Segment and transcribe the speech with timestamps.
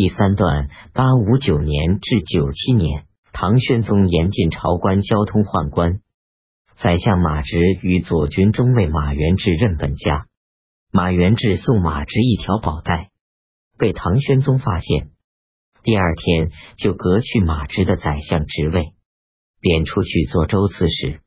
[0.00, 5.98] 第三段，八五九年至九七年，唐宣宗严禁朝官交通宦官。
[6.76, 10.28] 宰相马直与左军中尉马元志任本家，
[10.92, 13.10] 马元志送马直一条宝带，
[13.76, 15.10] 被唐宣宗发现。
[15.82, 18.92] 第二天就革去马直的宰相职位，
[19.60, 21.22] 贬出去做州刺史。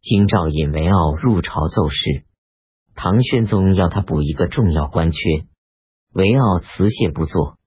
[0.00, 2.24] 京兆尹韦傲入朝奏事，
[2.94, 5.18] 唐宣宗要他补一个重要官缺，
[6.14, 7.57] 韦傲辞谢不做。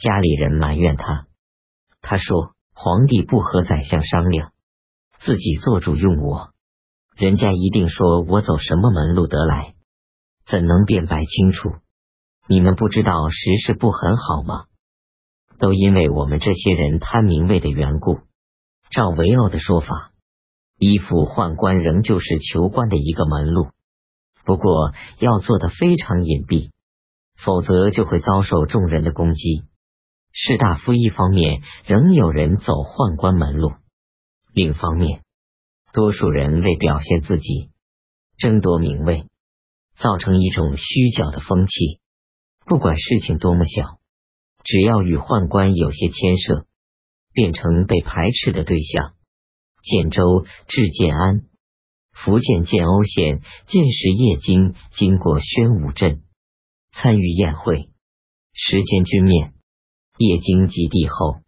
[0.00, 1.26] 家里人埋怨他，
[2.00, 4.52] 他说：“皇帝不和宰相商量，
[5.18, 6.50] 自己做主用我，
[7.16, 9.74] 人家一定说我走什么门路得来，
[10.46, 11.70] 怎能辩白清楚？
[12.46, 14.66] 你们不知道时事不很好吗？
[15.58, 18.20] 都因为我们这些人贪名位的缘故。
[18.90, 20.12] 照维奥的说法，
[20.78, 23.70] 依附宦官仍旧是求官的一个门路，
[24.44, 26.70] 不过要做的非常隐蔽，
[27.36, 29.64] 否则就会遭受众人的攻击。”
[30.32, 33.72] 士大夫一方面仍有人走宦官门路，
[34.52, 35.22] 另一方面，
[35.92, 37.70] 多数人为表现自己，
[38.36, 39.26] 争夺名位，
[39.96, 42.00] 造成一种虚假的风气。
[42.66, 43.98] 不管事情多么小，
[44.62, 46.66] 只要与宦官有些牵涉，
[47.32, 49.14] 变成被排斥的对象。
[49.82, 51.42] 建州至建安，
[52.12, 56.22] 福建建瓯县进士叶京经过宣武镇，
[56.92, 57.88] 参与宴会，
[58.52, 59.54] 时间均面。
[60.18, 61.42] 叶京及帝后，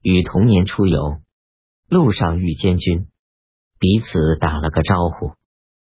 [0.00, 1.20] 与同年出游，
[1.90, 3.06] 路上遇监军，
[3.78, 5.34] 彼此打了个招呼，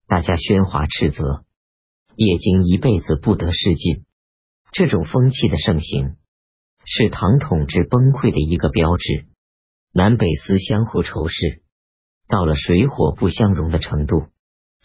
[0.07, 1.45] 大家喧哗斥责。
[2.17, 4.03] 叶京一辈子不得仕进，
[4.73, 6.17] 这种风气的盛行，
[6.83, 9.27] 是唐统治崩溃的一个标志。
[9.93, 11.63] 南北司相互仇视，
[12.27, 14.25] 到了水火不相容的程度，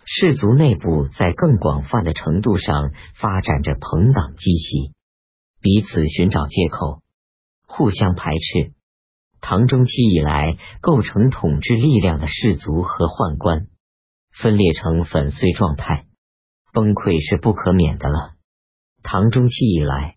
[0.05, 4.93] 士族内部在更广泛的程度上发展着朋党积习，
[5.61, 7.03] 彼此寻找借口。
[7.67, 8.73] 互相排斥。
[9.41, 13.67] 唐中期以来，构成统治力量的士族和宦官
[14.33, 16.07] 分裂成粉碎状态，
[16.73, 18.33] 崩溃是不可免的了。
[19.03, 20.17] 唐中期以来，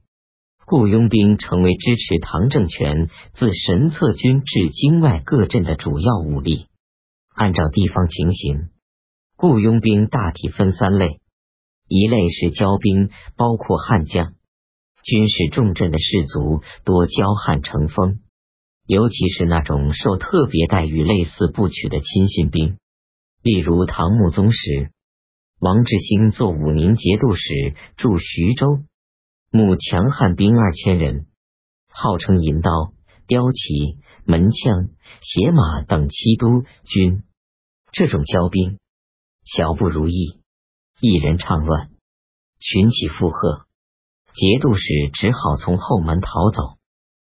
[0.65, 6.67] 雇佣兵成为支持唐政权自神策军至京外各镇的主要武力。
[7.35, 8.69] 按照地方情形，
[9.37, 11.19] 雇佣兵大体分三类：
[11.87, 14.33] 一类是骄兵，包括悍将。
[15.03, 18.19] 军事重镇的士族多骄悍成风，
[18.85, 22.77] 尤其是那种受特别待遇、类似部曲的亲信兵。
[23.41, 24.91] 例如唐穆宗时，
[25.59, 28.79] 王志兴做武宁节度使驻徐州，
[29.51, 31.27] 募强悍兵二千人，
[31.87, 32.71] 号称银刀、
[33.27, 34.89] 雕旗、门枪、
[35.21, 37.23] 鞋马等七都军。
[37.91, 38.79] 这种骄兵，
[39.45, 40.39] 小不如意，
[40.99, 41.89] 一人唱乱，
[42.59, 43.68] 群起附和。
[44.39, 46.79] 节度使只好从后门逃走。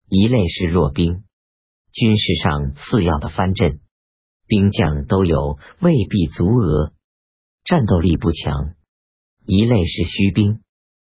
[0.10, 1.24] 一类是弱兵，
[1.92, 3.80] 军事上次要的藩镇，
[4.48, 6.94] 兵将都有，未必足额，
[7.64, 8.74] 战斗力不强。
[9.46, 10.62] 一类是虚兵，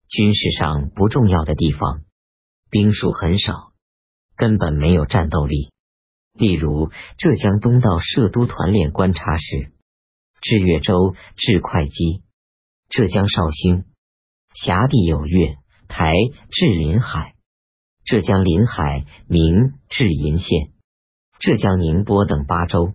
[0.08, 2.02] 军事上不重要的地方，
[2.72, 3.74] 兵数很少，
[4.36, 5.70] 根本没有战斗力。
[6.34, 9.72] 例如浙江东道设都团练观察使，
[10.42, 12.24] 至越州至会稽，
[12.90, 13.86] 浙江绍兴
[14.56, 15.58] 辖地有越。
[15.88, 16.12] 台
[16.52, 17.36] 至临海，
[18.04, 20.74] 浙江临海明至鄞县，
[21.40, 22.94] 浙江宁波等八州，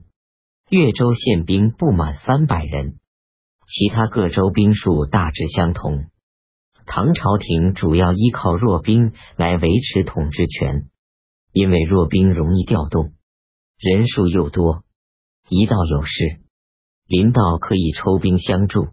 [0.68, 2.98] 越州宪兵不满三百人，
[3.66, 6.06] 其他各州兵数大致相同。
[6.86, 10.88] 唐朝廷主要依靠弱兵来维持统治权，
[11.52, 13.12] 因为弱兵容易调动，
[13.78, 14.82] 人数又多，
[15.48, 16.40] 一到有事，
[17.06, 18.88] 临道可以抽兵相助，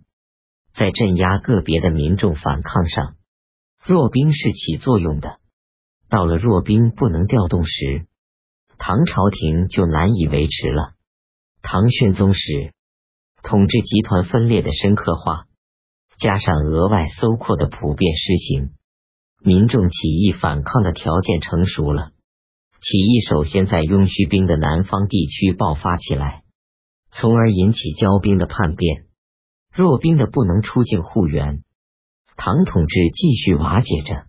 [0.73, 3.15] 在镇压个别的民众反抗上。
[3.87, 5.39] 弱兵是起作用的，
[6.09, 8.05] 到了弱兵不能调动时，
[8.77, 10.91] 唐朝廷就难以维持了。
[11.61, 12.73] 唐玄宗时，
[13.43, 15.45] 统治集团分裂的深刻化，
[16.19, 18.71] 加上额外搜括的普遍施行，
[19.41, 22.11] 民众起义反抗的条件成熟了。
[22.81, 26.43] 起义首先在雍绪兵的南方地区爆发起来，
[27.09, 29.05] 从而引起骄兵的叛变，
[29.73, 31.63] 弱兵的不能出境护援。
[32.37, 34.25] 唐统治继续瓦解着，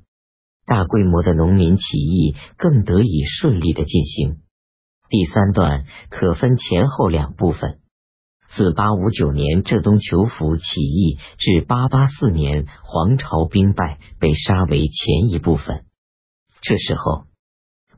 [0.67, 4.39] 大规模的农民起义更得以顺利的进行。
[5.11, 7.81] 第三段可分前后两部分，
[8.49, 15.85] 自八五九年浙东求府起义至八八四年黄巢兵败被杀为前一部分。
[16.63, 17.25] 这时候，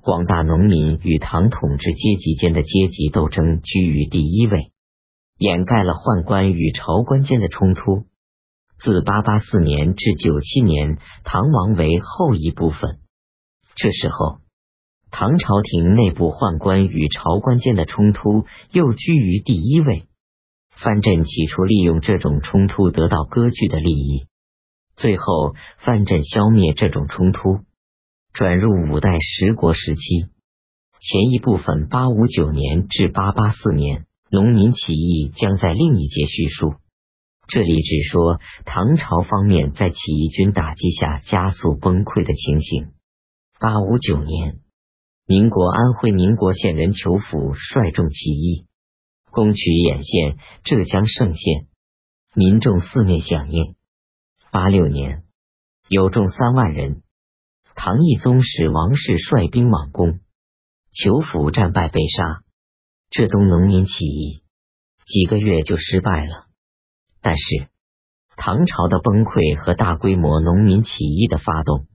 [0.00, 4.72] 广大农民与唐统治阶级间的阶级斗争居于第一位，
[5.38, 8.09] 掩盖了宦官与朝官间的冲突。
[8.82, 12.98] 自八八四年至九七年，唐王为后一部分。
[13.76, 14.38] 这时候，
[15.10, 20.06] 唐朝廷内部宦官与朝官间的冲突又居于第一位。
[20.70, 24.24] 藩镇起初利用这种冲突得到割据的利益，
[24.96, 27.58] 最后藩镇消灭这种冲突，
[28.32, 30.30] 转入五代十国时期。
[31.00, 36.76] 前一部分八五九年至八八四年农民起义将在另一节叙述。
[37.50, 42.92] 这里只说唐朝方面在起义军打击下加速崩溃的情形。
[43.58, 44.60] 八五九年，
[45.26, 48.66] 宁国安徽宁国县人裘府率众起义。
[49.32, 51.66] 攻取兖县、浙江盛县，
[52.34, 53.74] 民众四面响应。
[54.52, 55.24] 八六年，
[55.88, 57.02] 有众三万人，
[57.74, 60.20] 唐懿宗使王氏率兵往攻，
[60.92, 62.42] 裘府战败被杀。
[63.10, 64.42] 浙东农民起义
[65.04, 66.49] 几个月就失败了。
[67.22, 67.68] 但是，
[68.36, 71.86] 唐朝的崩溃和大规模农民起义的发动，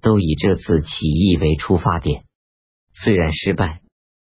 [0.00, 2.24] 都以这次起义为出发点。
[2.92, 3.82] 虽然失败，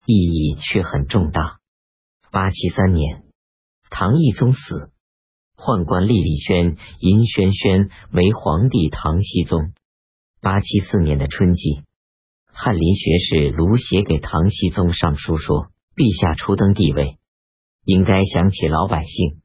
[0.05, 1.59] 意义却很重大。
[2.31, 3.25] 八七三年，
[3.89, 4.93] 唐懿宗死，
[5.57, 9.73] 宦官厉立轩、尹轩轩为皇帝唐僖宗。
[10.43, 11.83] 八七四年的春季，
[12.53, 17.17] 翰林学士卢写给唐僖宗上书说：“陛下初登帝位，
[17.85, 19.41] 应该想起老百姓。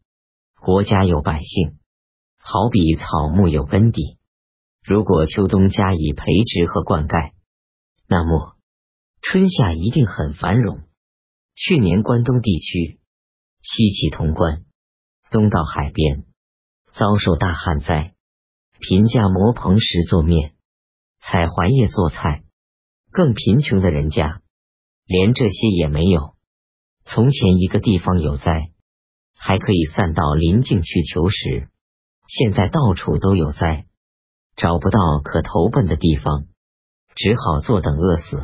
[0.63, 1.77] 国家有百姓，
[2.37, 4.17] 好比草木有根底。
[4.81, 7.33] 如果秋冬加以培植和灌溉，
[8.07, 8.55] 那么
[9.21, 10.83] 春夏一定很繁荣。”
[11.53, 13.01] 去年关东地区
[13.59, 14.63] 西起潼关，
[15.31, 16.23] 东到海边，
[16.93, 18.13] 遭受大旱灾，
[18.79, 20.53] 贫家磨棚石做面，
[21.19, 22.45] 采槐叶做菜。
[23.11, 24.41] 更贫穷的人家
[25.05, 26.35] 连这些也没有。
[27.03, 28.71] 从前一个地方有灾，
[29.45, 31.67] 还可以散到邻近去求食，
[32.27, 33.85] 现在到处都有灾，
[34.55, 36.45] 找不到可投奔的地方，
[37.13, 38.37] 只好坐等饿死。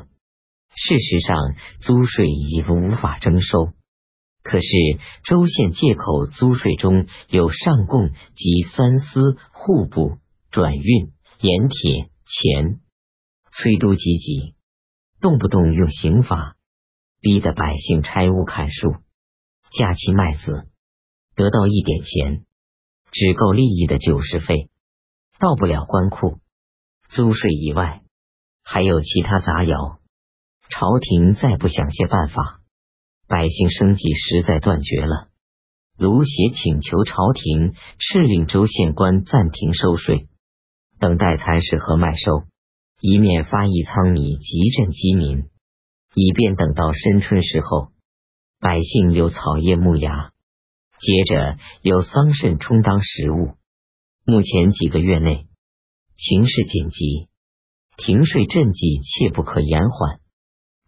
[0.76, 3.70] 事实上，租税已无法征收。
[4.44, 4.68] 可是
[5.24, 10.18] 州县借口租税中有上贡及三司、户部、
[10.52, 12.82] 转运、盐铁、钱，
[13.54, 14.54] 催督积极，
[15.22, 16.58] 动不动用刑法，
[17.22, 18.96] 逼得百姓拆屋砍树，
[19.72, 20.68] 架起麦子，
[21.40, 22.44] 得到一点钱，
[23.14, 24.70] 只够利益的酒食费，
[25.40, 26.40] 到不了官库。
[27.08, 28.02] 租税以外，
[28.62, 30.00] 还有其他杂徭。
[30.70, 32.60] 朝廷再不想些办法，
[33.30, 35.30] 百姓生计实在断绝了。
[35.98, 40.28] 卢协请求朝廷敕令州县官暂停收税，
[41.00, 42.44] 等待蚕食和麦收，
[43.00, 45.46] 一面发一仓米急赈饥民，
[46.16, 47.94] 以便等到深春时候，
[48.60, 50.34] 百姓有草叶木芽，
[51.00, 53.56] 接着有桑葚充当食物。
[54.26, 55.48] 目前几个月内
[56.16, 57.30] 形势紧急，
[57.98, 60.20] 停税赈济切不可延缓。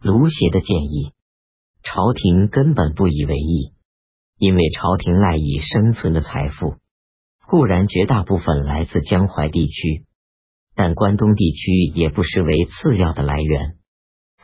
[0.00, 1.12] 卢协的建议，
[1.82, 3.72] 朝廷根本不以为意，
[4.38, 6.76] 因为朝廷赖以生存的财富
[7.46, 10.04] 固然绝大部分来自江淮地区，
[10.74, 13.76] 但关东地区也不失为次要的来源。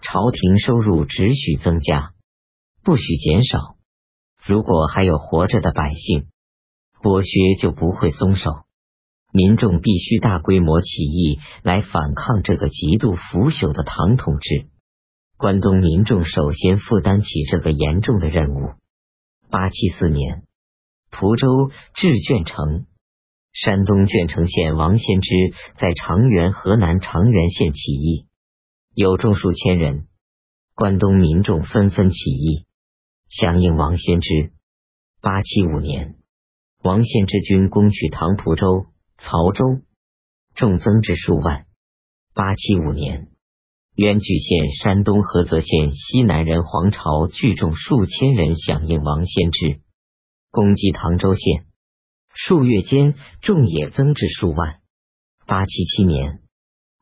[0.00, 2.12] 朝廷收入只许增加，
[2.84, 3.77] 不许减少。
[4.48, 6.28] 如果还有活着的百姓，
[7.02, 8.50] 剥削就不会松手。
[9.30, 14.68] 民众必须大规模起义来反抗这个极度腐朽的唐统治。
[15.36, 18.70] 关东民众首先负担起这个严重的任务。
[19.50, 20.44] 八七四年，
[21.10, 22.86] 蒲州至鄄城，
[23.52, 25.28] 山东鄄城县王先之
[25.74, 28.26] 在长垣河南长垣县起义，
[28.94, 30.06] 有众数千人。
[30.74, 32.64] 关东民众纷纷起义，
[33.28, 34.52] 响应王先之。
[35.20, 36.16] 八七五年，
[36.82, 38.86] 王献之军攻取唐蒲州、
[39.18, 39.80] 曹州，
[40.54, 41.66] 众增至数万。
[42.34, 43.28] 八七五年。
[43.96, 49.80] 渊巨县山东菏泽县西南人黄巢聚众数千人响应王先之，
[50.52, 51.66] 攻击唐州县。
[52.32, 54.78] 数月间，众也增至数万。
[55.46, 56.42] 八七七年，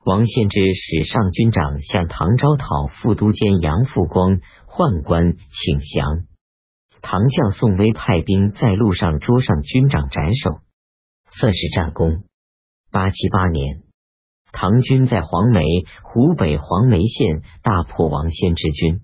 [0.06, 6.26] 王献之使上军长向唐招讨副都监杨复光宦官请降。
[7.02, 10.60] 唐将宋威派兵在路上捉上军长斩首，
[11.28, 12.22] 算是战功。
[12.92, 13.82] 八七八年。
[14.52, 15.60] 唐军在黄梅
[16.04, 19.00] （湖北黄梅县）大破王先之军，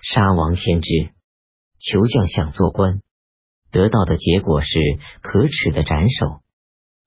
[0.00, 0.88] 杀王先之，
[1.80, 3.00] 求将想做官，
[3.72, 4.78] 得到的结果是
[5.20, 6.42] 可耻的斩首。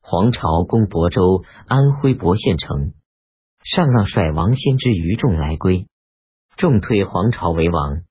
[0.01, 2.93] 黄巢攻亳州（安徽亳县城），
[3.63, 5.88] 上让率王先之余众来归，
[6.58, 8.01] 众推黄巢为王，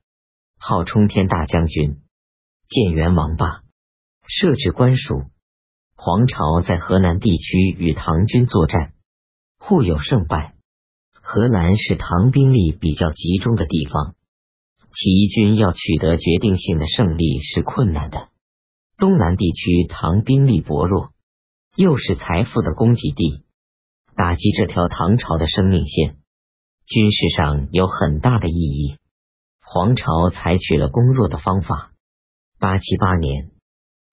[0.58, 1.98] 号冲天大将军，
[2.68, 3.62] 建元王霸，
[4.26, 5.24] 设置官署。
[5.96, 8.92] 黄巢在河南地区与唐军作战。
[9.58, 10.54] 互有胜败，
[11.12, 14.14] 河南是唐兵力比较集中的地方，
[14.90, 18.28] 起义军要取得决定性的胜利是困难的。
[18.96, 21.10] 东南地区唐兵力薄弱，
[21.76, 23.42] 又是财富的供给地，
[24.20, 26.16] 打击这条唐朝的生命线，
[26.84, 28.98] 军事上有很大的意义。
[29.62, 31.92] 黄巢采取了攻弱的方法。
[32.58, 33.50] 八七八年，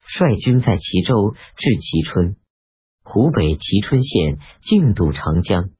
[0.05, 2.37] 率军在齐州至蕲春。
[3.03, 5.71] 湖北蕲春县境渡长江，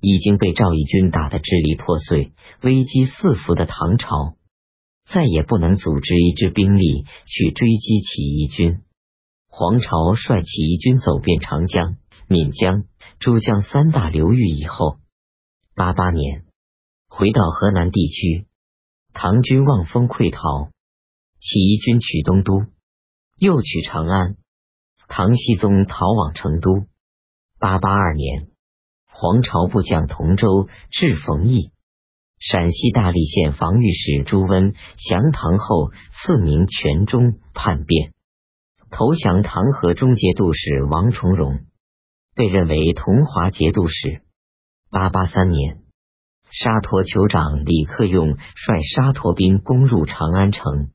[0.00, 2.32] 已经被赵义军打得支离破碎、
[2.62, 4.36] 危机四伏的唐朝，
[5.12, 8.80] 再也不能组织一支兵力去追击起义军。
[9.46, 11.96] 黄巢率起义军走遍长江、
[12.30, 12.84] 闽江、
[13.20, 14.98] 珠江三大流域以后，
[15.74, 16.44] 八八年
[17.08, 18.46] 回到河南地区，
[19.14, 20.70] 唐军望风溃逃，
[21.40, 22.66] 起义军取东都，
[23.38, 24.36] 又取长安。
[25.08, 26.84] 唐僖宗逃往成都。
[27.58, 28.48] 八八二年，
[29.10, 31.72] 黄巢部将同州至冯异，
[32.38, 34.74] 陕西大荔县防御使朱温
[35.08, 38.12] 降唐后，赐名全忠，叛变
[38.90, 41.60] 投降唐河中节度使王重荣，
[42.38, 44.22] 被认为同华节度使。
[44.92, 45.80] 八八三年，
[46.52, 50.92] 沙陀酋长李克用率沙陀兵攻入长安城，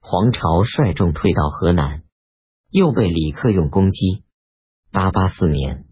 [0.00, 2.02] 黄巢率众退到河南。
[2.68, 4.24] 又被李克用攻击。
[4.90, 5.84] 八八四年，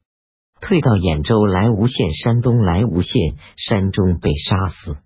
[0.60, 4.96] 退到兖州莱芜县山东莱芜县山中被杀死。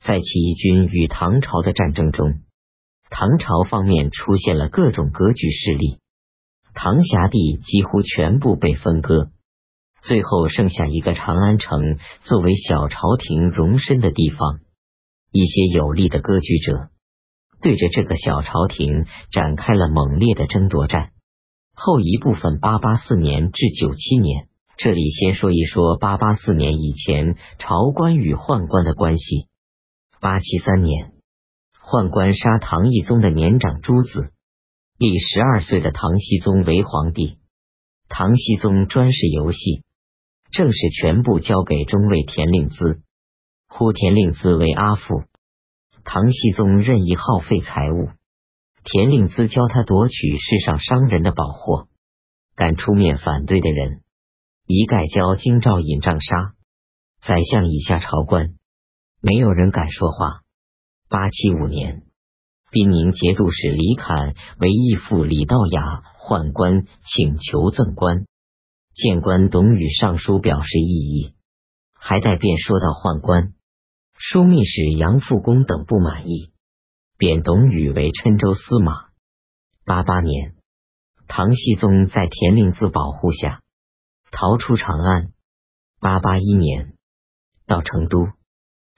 [0.00, 2.40] 在起义军与唐朝的战争中，
[3.08, 6.00] 唐朝方面出现了各种割据势力，
[6.74, 9.30] 唐辖地几乎全部被分割，
[10.02, 14.60] 最后剩下一个长安城作为小朝廷容身的地方。
[15.30, 16.88] 一些有力的割据者。
[17.60, 21.10] 对着这个小朝廷展开了猛烈的争夺战。
[21.74, 29.46] 后一部分，八八四年至九七年，这里先说一说八八四年以前朝官与宦官的关系。
[30.20, 31.12] 八七三年，
[31.80, 34.31] 宦官杀唐懿宗的年长诸子，
[35.02, 37.40] 立十二岁的唐僖宗为皇帝。
[38.08, 39.82] 唐僖宗专事游戏，
[40.52, 43.00] 政事全部交给中尉田令孜，
[43.66, 45.24] 呼田令孜为阿父。
[46.04, 48.10] 唐僖宗任意耗费财物，
[48.84, 51.88] 田令孜教他夺取世上商人的宝货，
[52.54, 54.02] 敢出面反对的人，
[54.68, 56.54] 一概交京兆尹杖杀。
[57.20, 58.54] 宰相以下朝官，
[59.20, 60.42] 没有人敢说话。
[61.08, 62.04] 八七五年，
[62.72, 68.24] 兵宁节度使李侃为义父李道雅宦官，请求赠官。
[68.94, 71.34] 谏官董宇上书表示异议，
[71.92, 73.52] 还带便说到宦官。
[74.18, 76.50] 枢密使杨复恭等不满意，
[77.18, 79.10] 贬董宇为郴州司马。
[79.84, 80.54] 八八年，
[81.28, 83.60] 唐僖宗在田令孜保护下
[84.30, 85.32] 逃出长安。
[86.00, 86.94] 八八一年，
[87.66, 88.28] 到成都，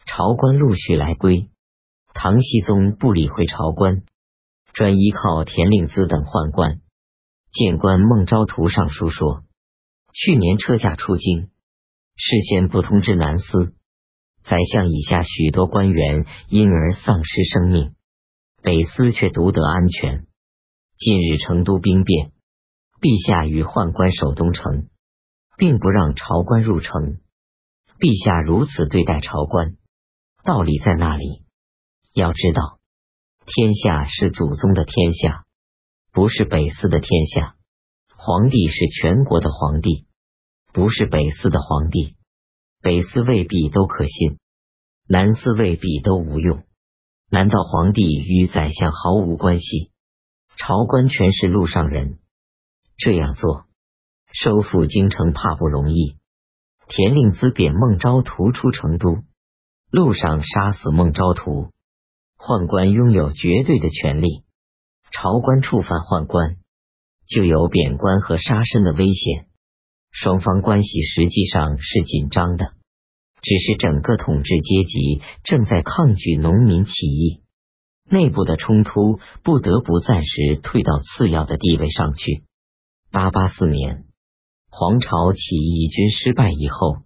[0.07, 1.49] 朝官陆续来归，
[2.15, 4.05] 唐僖宗不理会朝官，
[4.73, 6.81] 专依靠田令孜等宦官。
[7.51, 9.43] 谏官孟昭图上书说，
[10.13, 11.51] 去年车驾出京，
[12.17, 13.75] 事先不通知南司。
[14.45, 17.95] 宰相以下许多官员因而丧失生命，
[18.63, 20.27] 北司却独得安全。
[20.97, 22.31] 近日成都兵变，
[23.01, 24.89] 陛下与宦官守东城，
[25.59, 27.19] 并不让朝官入城。
[27.99, 29.77] 陛下如此对待朝官，
[30.45, 31.44] 道理在那里？
[32.15, 32.79] 要知道，
[33.45, 35.45] 天下是祖宗的天下，
[36.13, 37.57] 不是北司的天下。
[38.17, 40.07] 皇帝是全国的皇帝，
[40.73, 42.15] 不是北司的皇帝。
[42.81, 44.39] 北司未必都可信，
[45.09, 46.63] 南司未必都无用。
[47.31, 49.91] 难道皇帝与宰相毫无关系？
[50.57, 52.21] 朝官全是路上人，
[52.97, 53.65] 这样做
[54.33, 56.17] 收复京城怕不容易。
[56.87, 59.25] 田令孜贬孟昭图出成都，
[59.91, 61.73] 路上杀死孟昭图，
[62.47, 64.45] 宦官拥有绝对的权利。
[65.11, 66.57] 朝官触犯宦官，
[67.27, 69.47] 就有贬官和杀身的危险。
[70.11, 72.75] 双方关系实际上是紧张的，
[73.41, 77.41] 只是整个统治阶级正在抗拒农民起义，
[78.11, 82.45] 内部的冲突不得不暂时退到次要的地位上去。
[83.11, 84.05] 八八四年，
[84.69, 86.99] 黄巢起义军失败以后，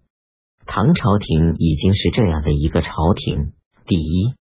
[0.67, 3.53] 唐朝廷已经是这样的一个朝廷：
[3.87, 4.35] 第一，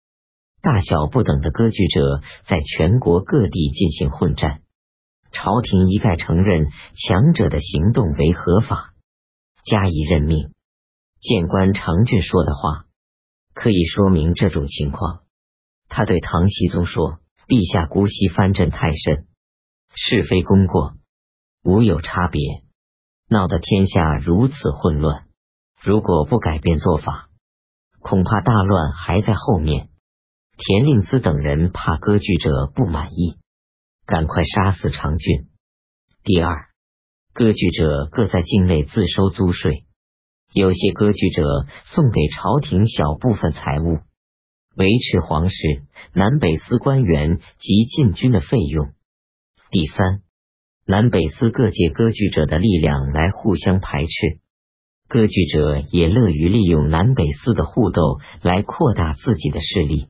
[0.67, 4.63] 大小不等的割据者在全国各地进行混战。
[5.31, 8.93] 朝廷一概承认强者的行动为合法，
[9.65, 10.51] 加以任命。
[11.21, 12.87] 谏官常俊说的话
[13.55, 15.21] 可以说明这种情况。
[15.89, 19.29] 他对唐僖宗说：“陛下姑息藩镇太甚，
[19.95, 20.95] 是非功过
[21.63, 22.43] 无有差别，
[23.29, 25.27] 闹得天下如此混乱。
[25.81, 27.29] 如果不改变做法，
[28.01, 29.91] 恐怕大乱还在后面。
[30.59, 33.37] 田令孜等人怕割据者不满意，
[34.07, 35.49] 赶快杀死长俊。
[36.25, 36.69] 第二，
[37.35, 39.85] 割据者各在境内自收租税，
[40.55, 43.99] 有些割据者送给朝廷小部分财物，
[44.77, 45.57] 维持皇室、
[46.15, 48.93] 南北司官员及禁军的费用。
[49.71, 50.23] 第三，
[50.87, 54.41] 南北司各界割据者的力量来互相排斥，
[55.07, 60.09] 割据者也乐于利用南北司的互斗来扩大自己的势力。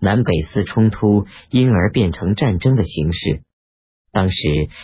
[0.00, 3.42] 南北司冲突因而变成战争的形式。
[4.12, 4.36] 当时，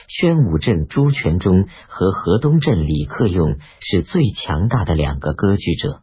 [0.06, 6.02] 宣武镇朱全忠和河东镇李克用是最强大的两个割据者。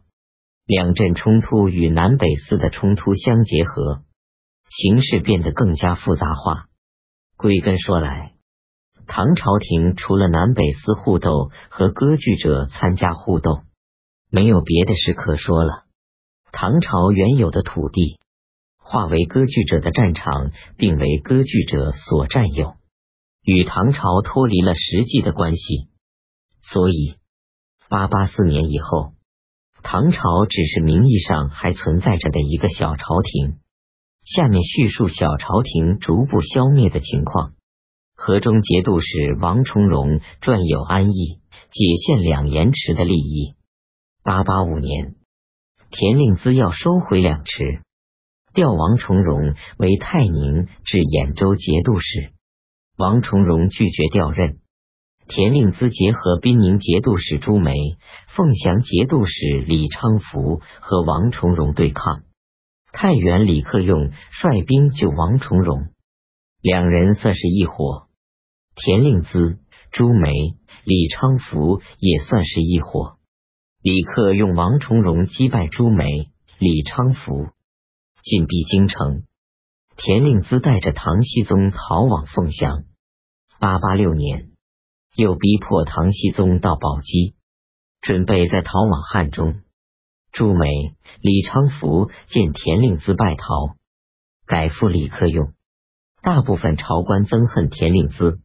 [0.66, 4.02] 两镇冲突与南北司的冲突相结合，
[4.68, 6.66] 形势变得更加复杂化。
[7.36, 8.32] 归根说来，
[9.06, 13.62] 唐朝廷除了南北司互斗和割据者参加互斗，
[14.30, 15.84] 没有别的事可说了。
[16.52, 18.18] 唐朝原有的土地。
[18.94, 22.74] 化为割据者的战场，并为割据者所占有，
[23.42, 25.88] 与唐朝脱离了实际的关系。
[26.62, 27.16] 所以，
[27.88, 29.14] 八八四年以后，
[29.82, 33.58] 唐朝只是名义上还存在着的一个小朝廷。
[34.22, 37.54] 下面叙述小朝廷逐步消灭的情况。
[38.14, 43.56] 河中节度使王重荣撰有安邑、解县两盐池的利益。
[44.22, 45.16] 八八五年，
[45.90, 47.82] 田令孜要收回两池。
[48.54, 52.30] 调王重荣为泰宁至兖州节度使，
[52.96, 54.58] 王重荣拒绝调任。
[55.26, 57.74] 田令孜结合滨宁节度使朱梅、
[58.28, 62.22] 凤翔节度使李昌福和王重荣对抗。
[62.92, 65.88] 太原李克用率兵救王重荣，
[66.62, 68.06] 两人算是一伙。
[68.76, 69.56] 田令孜、
[69.90, 70.30] 朱梅、
[70.84, 73.16] 李昌福也算是一伙。
[73.82, 76.28] 李克用、王重荣击败朱梅、
[76.60, 77.48] 李昌福。
[78.24, 79.24] 进逼京城，
[79.96, 82.84] 田令孜带着唐僖宗逃往凤翔。
[83.60, 84.52] 八八六年，
[85.14, 87.34] 又逼迫唐僖宗到宝鸡，
[88.00, 89.60] 准备再逃往汉中。
[90.32, 90.66] 朱美、
[91.20, 93.76] 李昌福见田令孜败逃，
[94.46, 95.52] 改赴李克用。
[96.22, 98.40] 大部分朝官憎恨田令孜，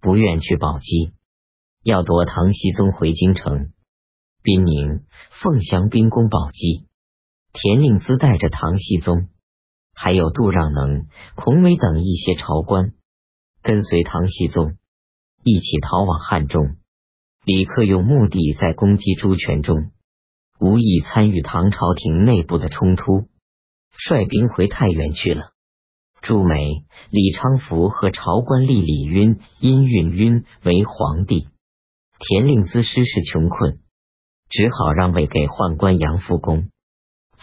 [0.00, 1.12] 不愿去宝鸡，
[1.82, 3.72] 要夺唐僖宗回京城。
[4.44, 5.04] 滨宁、
[5.42, 6.87] 凤翔兵攻宝鸡。
[7.60, 9.30] 田令孜带着唐僖宗，
[9.92, 12.92] 还有杜让能、孔伟等一些朝官，
[13.62, 14.76] 跟随唐僖宗
[15.42, 16.76] 一起逃往汉中。
[17.44, 19.90] 李克用目的在攻击朱全忠，
[20.60, 23.26] 无意参与唐朝廷内部的冲突，
[23.90, 25.50] 率兵回太原去了。
[26.22, 31.48] 朱美、李昌福和朝官立李晕、殷运晕为皇帝。
[32.20, 33.80] 田令孜失势穷困，
[34.48, 36.68] 只好让位给宦官杨复恭。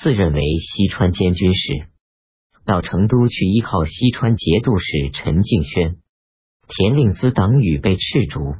[0.01, 1.87] 自认为西川监军时，
[2.65, 5.97] 到成都去依靠西川节度使陈敬轩。
[6.67, 8.55] 田令孜党羽被斥逐，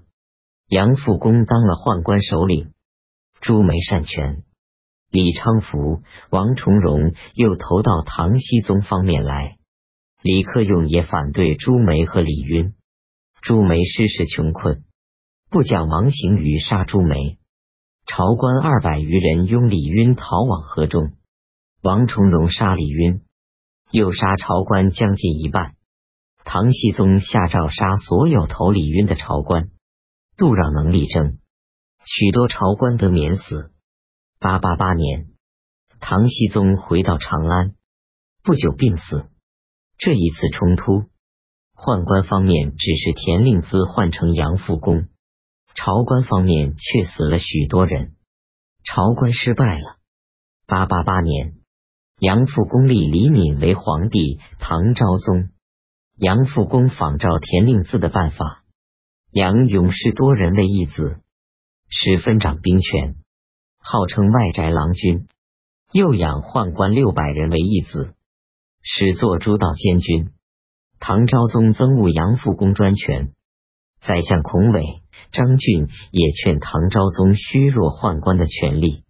[0.68, 2.72] 杨复恭当了宦官首领。
[3.42, 4.44] 朱梅擅权，
[5.12, 9.58] 李昌福、王重荣又投到唐僖宗方面来。
[10.22, 12.74] 李克用也反对朱梅和李晕。
[13.42, 14.84] 朱梅失势穷困，
[15.52, 17.38] 部将王行于杀朱梅，
[18.08, 21.12] 朝官二百余人拥李晕逃往河中。
[21.86, 23.22] 王重荣杀李晕，
[23.92, 25.76] 又杀朝官将近一半。
[26.44, 29.70] 唐僖宗下诏杀所有投李晕的朝官。
[30.36, 31.38] 杜让能力争，
[32.04, 33.72] 许多朝官得免死。
[34.40, 35.28] 八八八年，
[36.00, 37.76] 唐僖宗回到长安，
[38.42, 39.30] 不久病死。
[40.00, 41.04] 这一次冲突，
[41.76, 45.08] 宦官方面只是田令孜换成杨复恭，
[45.76, 48.16] 朝官方面却死了许多人，
[48.84, 49.98] 朝官失败了。
[50.66, 51.58] 八八八年。
[52.26, 55.50] 杨复恭立李敏为皇帝，唐昭宗。
[56.18, 58.64] 杨复恭仿照田令孜的办法，
[59.30, 61.20] 杨勇士多人为义子，
[61.88, 63.18] 使分掌兵权，
[63.78, 65.28] 号称外宅郎君。
[65.92, 68.16] 又养宦官六百人为义子，
[68.82, 70.32] 始作诸道监军。
[71.00, 73.34] 唐昭宗憎恶杨复恭专权，
[74.02, 79.04] 宰相孔伟、张俊也劝唐昭宗削弱宦官的权力。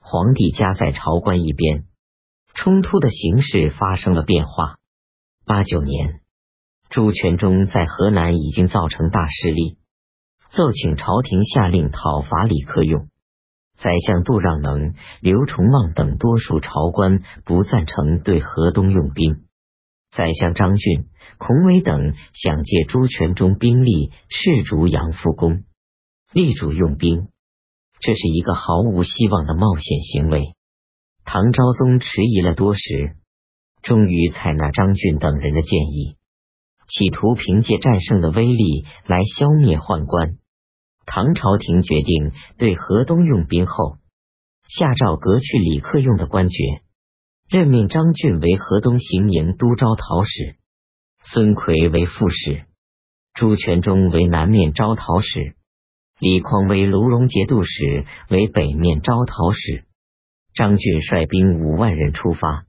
[0.00, 1.84] 皇帝夹在朝官一边。
[2.58, 4.78] 冲突的形势发生了变化。
[5.46, 6.22] 八九年，
[6.90, 9.78] 朱全忠在河南已经造成大势力，
[10.50, 13.06] 奏请朝廷下令讨伐李克用。
[13.76, 19.44] 宰相杜让能、刘崇望等多数朝官不赞成对河东用兵。
[20.10, 21.06] 宰相张俊、
[21.38, 25.62] 孔伟等想借朱全忠兵力斥逐杨复恭，
[26.32, 27.28] 力主用兵。
[28.00, 30.56] 这是一个毫无希望的冒险行为。
[31.30, 33.14] 唐昭宗迟疑了多时，
[33.82, 36.16] 终于采纳张俊等人的建议，
[36.88, 40.38] 企图凭借战胜的威力来消灭宦官。
[41.04, 43.98] 唐朝廷决定对河东用兵后，
[44.68, 46.56] 下诏革去李克用的官爵，
[47.50, 50.56] 任命张俊为河东行营都招讨使，
[51.20, 52.64] 孙奎为副使，
[53.34, 55.56] 朱全忠为南面招讨使。
[56.20, 59.84] 李匡为卢龙节度使，为北面招讨使。
[60.58, 62.64] 张俊率兵五万人出发，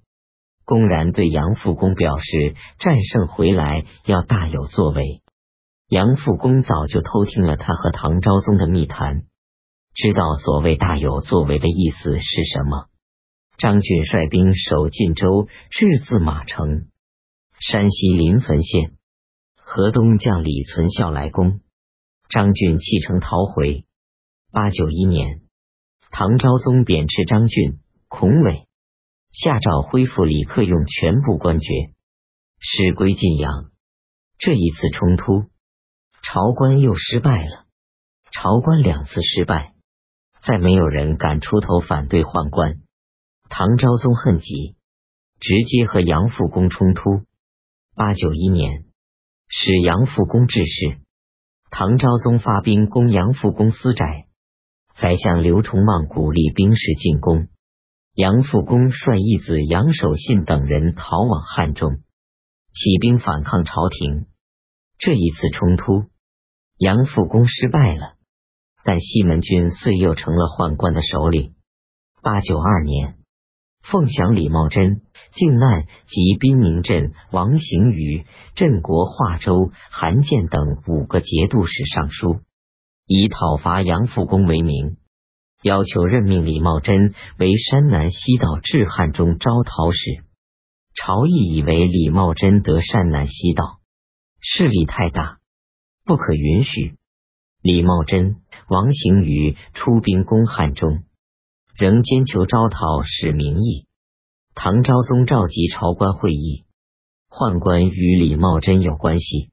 [0.64, 5.24] 公然对杨复恭表示战胜回来要大有作为。
[5.88, 9.24] 杨复恭早就偷听了他和唐昭宗的密谈，
[9.96, 12.90] 知道所谓大有作为的意思是什么。
[13.58, 16.86] 张俊率兵守晋州，至自马城，
[17.60, 18.92] 山西临汾县。
[19.56, 21.60] 河东将李存孝来攻。
[22.30, 23.86] 张俊弃城逃回。
[24.52, 25.42] 八九一年，
[26.12, 28.68] 唐昭宗贬斥张俊、孔伟，
[29.32, 31.94] 下诏恢复李克用全部官爵，
[32.60, 33.72] 使归晋阳。
[34.38, 35.50] 这一次冲突，
[36.24, 37.66] 朝官又失败了。
[38.32, 39.74] 朝官两次失败，
[40.42, 42.82] 再没有人敢出头反对宦官。
[43.50, 44.76] 唐昭宗恨极，
[45.40, 47.24] 直接和杨复恭冲突。
[47.96, 48.86] 八九一年，
[49.48, 51.00] 使杨复恭致仕。
[51.72, 54.29] 唐昭宗发兵攻杨复恭私宅，
[55.02, 57.48] 宰相刘崇茂鼓励兵士进攻。
[58.16, 62.00] 杨复恭率义子杨守信等人逃往汉中，
[62.74, 64.26] 起兵反抗朝廷。
[64.98, 66.10] 这一次冲突，
[66.78, 68.16] 杨复恭失败了，
[68.84, 71.54] 但西门军遂又成了宦官的首领。
[72.22, 73.16] 八九二年。
[73.82, 75.02] 凤翔李茂贞、
[75.34, 82.42] 靖难及滨宁镇王行于、镇国华州韩建等五个节度使上书，
[83.12, 84.98] 以讨伐杨复恭为名，
[85.64, 90.24] 要求任命李茂贞为山南西道治汉中招讨使。
[90.94, 93.80] 朝议以为李茂贞得山南西道
[94.40, 95.40] 势力太大，
[96.06, 96.98] 不可允许。
[97.64, 98.36] 李茂贞、
[98.68, 101.04] 王行于出兵攻汉中。
[101.76, 103.88] 仍坚求招讨使名义。
[104.54, 106.66] 唐昭宗召集朝官会议，
[107.28, 109.50] 宦官与李茂贞有关系，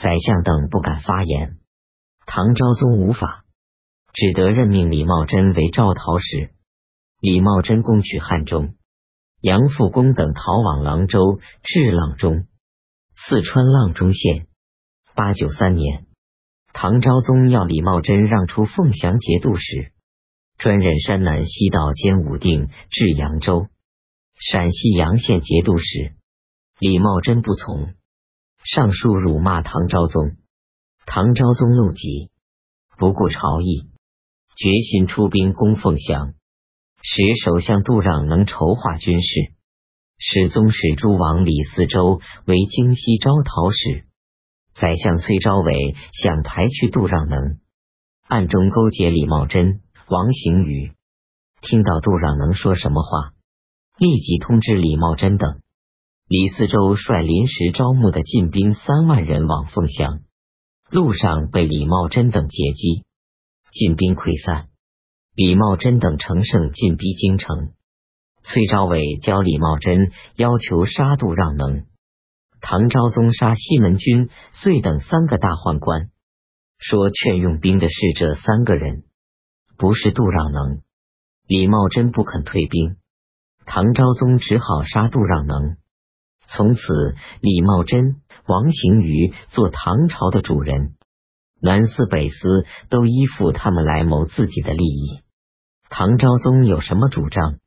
[0.00, 1.58] 宰相等不敢发言。
[2.30, 3.46] 唐昭宗无法，
[4.12, 6.50] 只得任命李茂贞为赵陶使。
[7.20, 8.74] 李茂贞攻取汉中，
[9.40, 12.46] 杨复恭等逃往郎州至阆中，
[13.14, 14.46] 四川阆中县。
[15.14, 16.04] 八九三年，
[16.74, 19.92] 唐昭宗要李茂贞让出凤翔节度使。
[20.58, 23.68] 专任山南西道兼武定至扬州、
[24.38, 26.12] 陕西洋县节度使。
[26.78, 27.94] 李茂贞不从，
[28.64, 30.36] 上书辱骂唐昭宗。
[31.10, 32.28] 唐昭宗怒极，
[32.98, 33.88] 不顾朝议，
[34.54, 36.34] 决心出兵攻凤翔，
[37.00, 39.54] 使首相杜让能筹划军事，
[40.18, 44.04] 使宗室诸王李嗣周为京西招讨使。
[44.74, 47.58] 宰相崔昭伟想排去杜让能，
[48.28, 49.80] 暗中勾结李茂贞。
[50.08, 50.92] 王行瑜
[51.62, 53.32] 听到杜让能说什么话，
[53.96, 55.62] 立即通知李茂贞等。
[56.28, 60.20] 李嗣周率临时招募的禁兵三万人往凤翔，
[60.90, 63.04] 路上被李茂贞等截击，
[63.72, 64.68] 晋兵溃散。
[65.34, 67.74] 李茂贞等乘胜进逼京城，
[68.42, 71.84] 崔昭伟教李茂贞要求杀杜让能。
[72.62, 76.10] 唐昭宗杀西门君、遂等三个大宦官，
[76.78, 79.04] 说劝用兵的是这三个人。
[79.76, 80.80] 不是杜让能，
[81.46, 82.96] 李茂贞不肯退兵，
[83.66, 85.76] 唐昭宗只好杀杜让能。
[86.48, 90.94] 从此，李茂贞、王行于做唐朝的主人，
[91.60, 95.20] 南司北司都依附他们来谋自己的利益。
[95.90, 97.58] 唐昭宗有什么主张，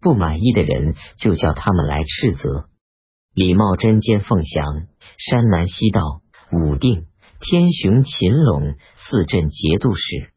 [0.00, 2.68] 不满意的人就叫他们来斥责。
[3.34, 4.86] 李茂贞兼凤翔、
[5.18, 6.00] 山南西道、
[6.52, 7.06] 武定、
[7.40, 10.32] 天雄、秦陇四镇节度使。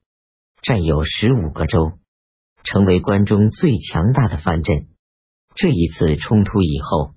[0.63, 1.91] 占有十五个州，
[2.63, 4.87] 成为关中最强大的藩镇。
[5.53, 7.14] 这一次冲突以后，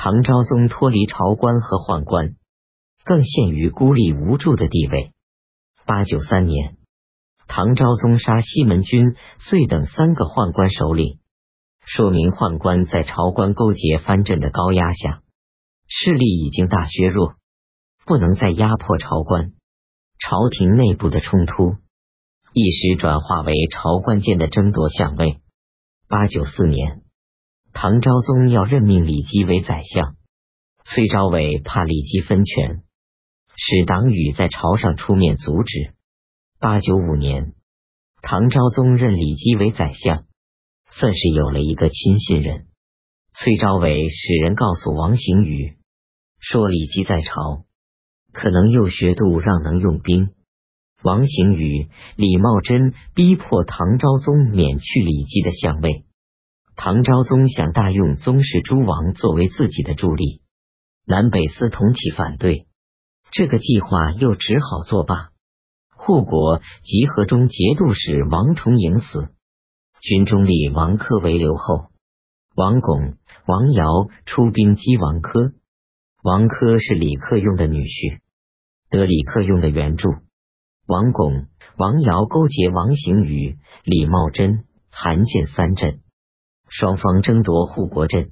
[0.00, 2.36] 唐昭宗脱离朝官和宦官，
[3.04, 5.12] 更陷于孤立无助的地位。
[5.86, 6.76] 八九三年，
[7.48, 11.18] 唐昭宗杀西门君、遂等三个宦官首领，
[11.84, 15.22] 说明宦官在朝官勾结藩镇的高压下，
[15.88, 17.34] 势力已经大削弱，
[18.06, 19.50] 不能再压迫朝官。
[20.20, 21.74] 朝廷内部的冲突。
[22.52, 25.40] 一时转化为朝官间的争夺相位。
[26.08, 27.02] 八九四年，
[27.80, 30.16] 唐昭宗要任命李基为宰相，
[30.84, 32.82] 崔昭伟怕李基分权，
[33.54, 35.94] 使党羽在朝上出面阻止。
[36.58, 37.52] 八九五年，
[38.20, 40.24] 唐昭宗任李基为宰相，
[40.90, 42.66] 算是有了一个亲信人。
[43.32, 45.76] 崔昭伟使人告诉王行宇，
[46.40, 47.62] 说李基在朝，
[48.32, 50.30] 可能又学度让能用兵。
[51.04, 51.86] 王行宇、
[52.16, 56.06] 李茂贞逼迫唐昭宗免去李基的相位。
[56.80, 60.42] 唐昭宗想大用宗室诸王作为自己的助力，
[61.04, 62.68] 南北司同起反对，
[63.32, 65.30] 这个计划又只好作罢。
[65.96, 69.26] 护国集合中节度使王崇迎死，
[70.00, 71.88] 军中立王珂为留后。
[72.54, 73.84] 王巩、王瑶
[74.24, 75.54] 出兵击王珂。
[76.22, 78.20] 王珂是李克用的女婿，
[78.88, 80.10] 得李克用的援助。
[80.86, 86.02] 王巩、王瑶勾结王行宇、李茂贞、韩建三镇，
[86.68, 88.30] 双方争夺护国镇。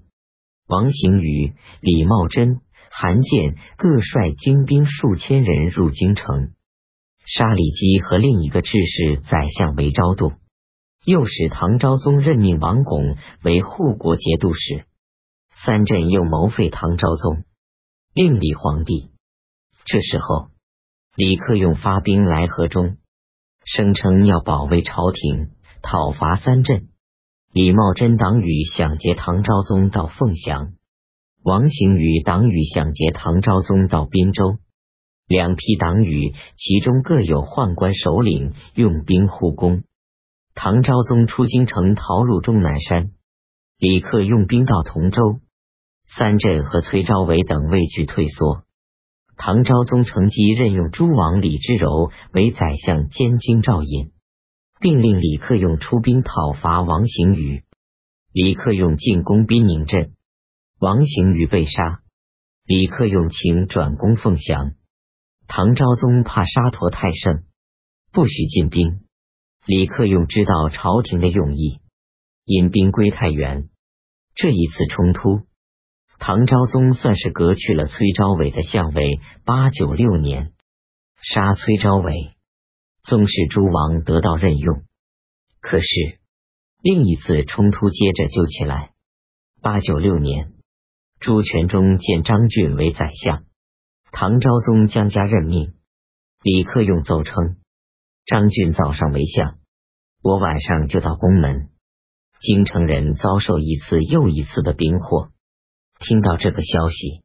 [0.68, 6.52] 王行宇、李茂贞、韩建各率精兵数千人入京城，
[7.24, 10.32] 杀李基和另一个志士宰相韦昭度。
[11.04, 14.86] 又使唐昭宗任命王巩为护国节度使，
[15.54, 17.44] 三镇又谋废唐昭宗，
[18.12, 19.10] 另立皇帝。
[19.84, 20.48] 这时候，
[21.14, 22.96] 李克用发兵来河中，
[23.64, 26.88] 声称要保卫朝廷，讨伐三镇。
[27.56, 30.74] 李茂贞党羽想劫唐昭宗到凤翔，
[31.42, 34.58] 王行宇党羽想劫唐昭宗到滨州。
[35.26, 39.84] 两批党羽其中各有宦官首领，用兵护攻。
[40.54, 43.12] 唐昭宗出京城，逃入终南山。
[43.78, 45.40] 李克用兵到同州，
[46.06, 48.64] 三镇和崔昭伟等畏惧退缩。
[49.38, 54.10] 唐昭宗乘机任用诸王李之柔为宰相兼京兆尹，
[54.80, 57.64] 并令李克用出兵讨伐王行宇。
[58.32, 60.12] 李克用进攻滨宁镇，
[60.78, 62.02] 王行于被杀。
[62.64, 64.72] 李克用请转攻凤翔，
[65.46, 67.44] 唐昭宗怕沙陀太盛，
[68.12, 69.00] 不许进兵。
[69.64, 71.80] 李克用知道朝廷的用意，
[72.44, 73.68] 引兵归太原。
[74.34, 75.46] 这一次冲突，
[76.18, 79.20] 唐昭宗算是革去了崔昭伟的相位。
[79.44, 80.52] 八九六年，
[81.22, 82.35] 杀崔昭伟，
[83.06, 84.82] 宗室诸王得到任用。
[85.60, 85.86] 可是
[86.82, 88.92] 另一次冲突接着就起来。
[89.62, 90.52] 八九六年，
[91.20, 93.44] 朱全忠见张俊为宰相，
[94.10, 95.74] 唐昭宗将加任命。
[96.42, 97.56] 李克用奏称。
[98.24, 99.58] 张俊早上为相，
[100.20, 101.70] 我晚上就到宫门。
[102.40, 105.30] 京城人遭受一次又一次的兵祸，
[106.00, 107.22] 听到这个消息，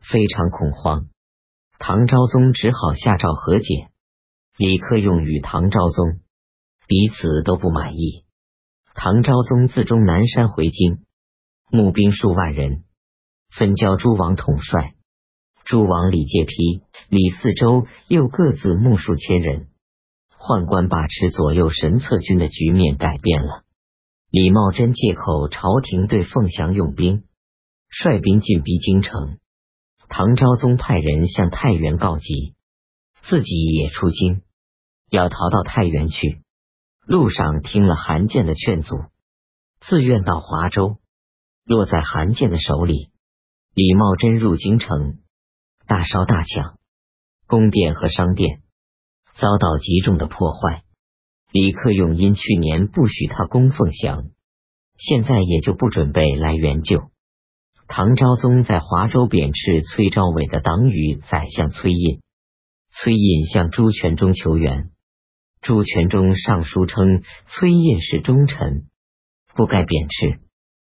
[0.00, 1.08] 非常恐慌。
[1.80, 3.88] 唐昭宗只好下诏和解。
[4.58, 6.18] 李克用与唐昭宗
[6.88, 8.24] 彼此都不满意。
[8.92, 11.04] 唐昭宗自终南山回京，
[11.70, 12.82] 募兵数万人，
[13.50, 14.94] 分交诸王统帅。
[15.64, 19.68] 诸王李介丕、李嗣周又各自募数千人。
[20.36, 23.62] 宦官把持左右神策军的局面改变了。
[24.28, 27.22] 李茂贞借口朝廷对凤翔用兵，
[27.88, 29.38] 率兵进逼京城。
[30.08, 32.54] 唐昭宗派人向太原告急，
[33.22, 34.42] 自己也出京，
[35.10, 36.42] 要逃到太原去。
[37.06, 38.96] 路上听了韩建的劝阻，
[39.80, 40.98] 自愿到华州，
[41.64, 43.10] 落在韩建的手里。
[43.74, 45.18] 李茂贞入京城，
[45.86, 46.78] 大烧大抢，
[47.46, 48.60] 宫殿和商店。
[49.40, 50.82] 遭到极重的破坏。
[51.52, 54.24] 李克用因去年不许他攻凤翔，
[54.96, 57.10] 现在也就不准备来援救。
[57.86, 62.20] 唐昭宗在华州贬斥崔昭伟的党羽宰相崔胤，
[62.90, 64.90] 崔胤向朱全忠求援。
[65.60, 68.86] 朱全忠上书称崔胤是忠臣，
[69.54, 70.40] 不该贬斥。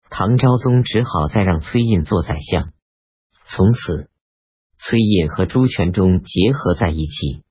[0.10, 2.74] 唐昭宗只好再让崔胤做宰相。
[3.48, 4.10] 从此，
[4.78, 7.43] 崔胤和朱全忠结合在一起。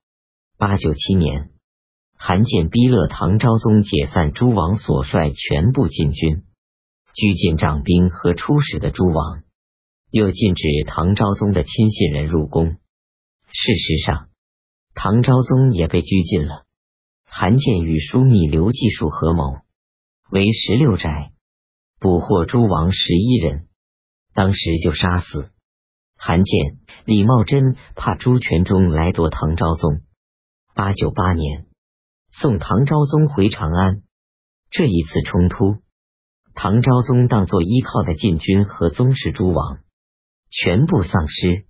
[0.59, 1.51] 八九七年，
[2.16, 6.44] 韩建逼勒唐昭宗解散诸王所率全部禁军，
[7.14, 9.42] 拘禁长兵和出使的诸王，
[10.11, 12.77] 又禁止唐昭宗的亲信人入宫。
[13.51, 14.29] 事实上，
[14.94, 16.66] 唐昭宗也被拘禁了。
[17.31, 19.59] 韩建与枢密刘继树合谋，
[20.31, 21.31] 为十六宅，
[22.01, 23.69] 捕获诸王十一人，
[24.33, 25.51] 当时就杀死。
[26.17, 30.01] 韩建、李茂贞怕朱全忠来夺唐昭宗。
[30.75, 31.67] 八九八年，
[32.31, 34.03] 送唐昭宗回长安。
[34.71, 35.77] 这一次冲突，
[36.55, 39.81] 唐昭宗当做依靠的禁军和宗室诸王
[40.51, 41.67] 全部丧失，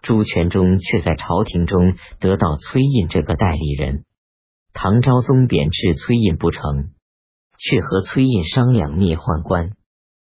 [0.00, 4.05] 朱全忠却在朝廷中得到崔胤这个代理人。
[4.78, 6.90] 唐昭宗贬斥崔胤不成，
[7.56, 9.70] 却和崔胤商量灭宦官，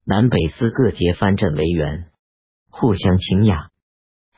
[0.03, 2.09] 南北司各节藩镇为援，
[2.71, 3.69] 互相倾轧。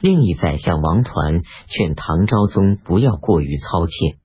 [0.02, 4.18] 另一宰相王团劝唐昭宗不要过于操切，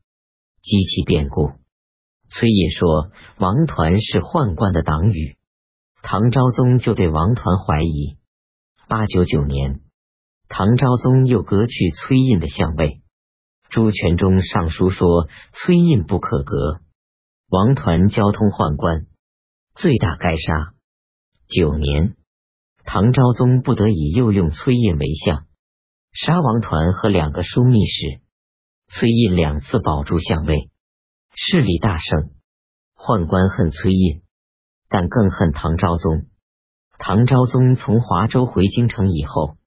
[0.62, 1.52] 激起变故。
[2.28, 5.36] 崔胤说王团是宦官的党羽，
[6.02, 8.18] 唐昭宗就对王团怀疑。
[8.88, 9.82] 八九九年，
[10.48, 13.00] 唐昭宗又革去崔胤的相位。
[13.70, 16.80] 朱全忠上书说崔胤不可革，
[17.48, 19.06] 王团交通宦官，
[19.74, 20.72] 罪大该杀。
[21.48, 22.16] 九年，
[22.84, 25.46] 唐昭宗不得已又用崔胤为相，
[26.12, 28.22] 杀王团和两个枢密使。
[28.90, 30.70] 崔胤两次保住相位，
[31.34, 32.30] 势力大盛。
[32.96, 34.22] 宦官恨崔胤，
[34.88, 36.26] 但更恨唐昭宗。
[36.98, 39.58] 唐昭宗从华州回京城以后，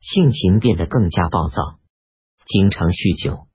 [0.00, 1.78] 性情变得更加暴躁，
[2.46, 3.48] 经常酗酒，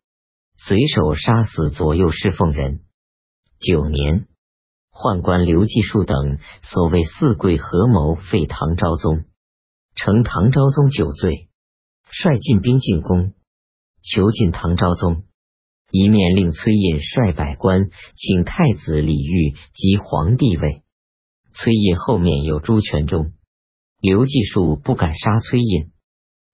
[0.58, 2.82] 随手杀死左右侍奉人。
[3.58, 4.27] 九年，
[4.91, 9.23] 宦官刘继树等所谓四贵合谋废唐昭宗，
[9.95, 11.47] 称唐昭宗酒醉，
[12.10, 13.34] 率进兵进宫，
[14.01, 15.23] 囚禁唐昭宗。
[15.89, 20.84] 一面令崔胤率百官请太子李煜即皇帝位。
[21.54, 23.32] 崔胤后面有朱全忠，
[24.01, 25.91] 刘继树不敢杀崔胤。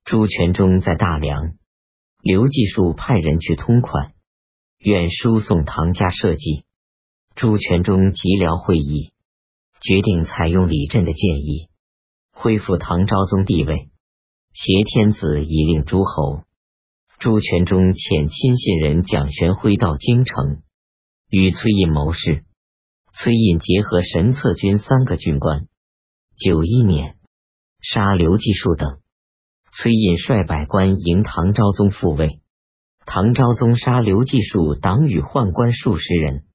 [0.06, 1.54] 朱全忠在大梁，
[2.28, 4.12] 刘继树派人去通款，
[4.80, 6.66] 愿输送唐家社稷。
[7.36, 9.14] 朱全忠急聊会议，
[9.80, 11.70] 决定采用李振的建议，
[12.34, 13.92] 恢复唐昭宗地位，
[14.52, 16.42] 挟天子以令诸侯。
[17.18, 20.64] 朱全忠遣亲信人蒋玄辉到京城，
[21.30, 22.44] 与崔胤谋事。
[23.14, 25.70] 崔胤结合神策军三个军官，
[26.36, 27.16] 九一年
[27.80, 29.00] 杀刘继树等。
[29.80, 32.42] 崔胤率百官迎唐昭宗复位，
[33.06, 36.46] 唐昭宗杀刘继树党羽宦官数十人，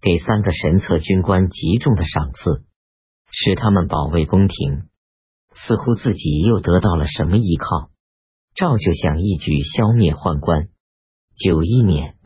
[0.00, 2.64] 给三个神策军官极重的赏赐，
[3.30, 4.88] 使他们保卫宫廷，
[5.54, 7.90] 似乎自己又得到了什么依靠。
[8.56, 10.66] 赵就想一举消灭宦官。
[11.36, 12.16] 九一年。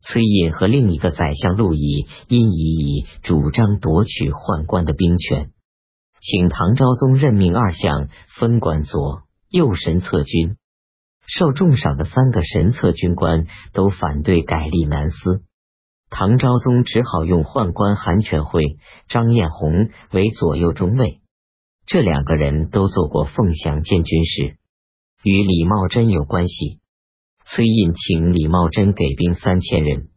[0.00, 5.50] 崔胤和另一个宰相陆乙因以以主张夺取宦官的兵权，
[6.22, 9.23] 请唐昭宗任命二相分管左
[9.54, 10.56] 右神策军。
[11.28, 15.44] 受重赏的三个神策军官都反对改立南司，
[16.10, 18.62] 唐昭宗只好用宦官韩全会、
[19.08, 21.20] 张彦宏为左右中尉。
[21.86, 24.56] 这两个人都做过凤翔监军使，
[25.22, 26.80] 与李茂贞有关系。
[27.46, 30.08] 崔胤请李茂贞给兵三千人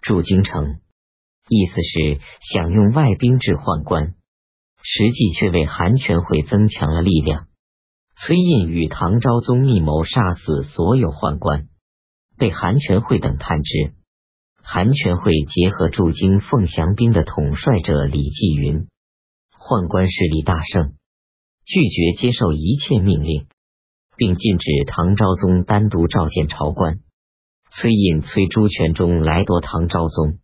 [0.00, 0.80] 驻京城，
[1.50, 2.18] 意思是
[2.50, 4.14] 想用外兵制宦官，
[4.82, 7.49] 实际却为韩全会增强了力量。
[8.22, 11.68] 崔胤与唐昭宗密谋杀死所有宦官，
[12.36, 13.94] 被韩全会等探知。
[14.62, 18.88] 韩全会结合驻京凤翔兵的统帅者李继云，
[19.58, 20.92] 宦官势力大盛，
[21.64, 23.46] 拒绝接受一切命令。
[24.18, 26.98] 并禁止唐昭宗单独召见朝官。
[27.70, 30.40] 崔胤催朱全忠来夺唐昭宗。